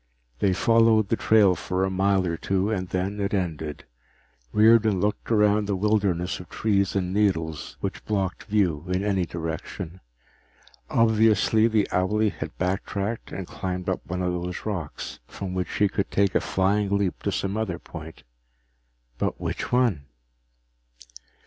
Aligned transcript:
They 0.39 0.51
followed 0.51 1.09
the 1.09 1.15
trail 1.15 1.53
for 1.53 1.83
a 1.83 1.91
mile 1.91 2.25
or 2.25 2.35
two 2.35 2.71
and 2.71 2.87
then 2.89 3.19
it 3.19 3.35
ended. 3.35 3.85
Riordan 4.51 4.99
looked 4.99 5.29
around 5.29 5.67
the 5.67 5.75
wilderness 5.75 6.39
of 6.39 6.49
trees 6.49 6.95
and 6.95 7.13
needles 7.13 7.77
which 7.81 8.03
blocked 8.05 8.45
view 8.45 8.83
in 8.87 9.03
any 9.03 9.27
direction. 9.27 9.99
Obviously 10.89 11.67
the 11.67 11.87
owlie 11.91 12.31
had 12.31 12.57
backtracked 12.57 13.31
and 13.31 13.45
climbed 13.45 13.89
up 13.89 14.01
one 14.07 14.23
of 14.23 14.33
those 14.33 14.65
rocks, 14.65 15.19
from 15.27 15.53
which 15.53 15.71
he 15.75 15.87
could 15.87 16.09
take 16.09 16.33
a 16.33 16.41
flying 16.41 16.89
leap 16.97 17.21
to 17.21 17.31
some 17.31 17.55
other 17.55 17.77
point. 17.77 18.23
But 19.19 19.39
which 19.39 19.71
one? 19.71 20.05